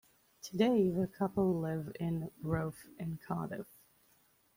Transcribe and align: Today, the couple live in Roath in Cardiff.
Today, 0.41 0.89
the 0.89 1.05
couple 1.05 1.59
live 1.59 1.95
in 1.99 2.31
Roath 2.41 2.87
in 2.97 3.19
Cardiff. 3.19 3.67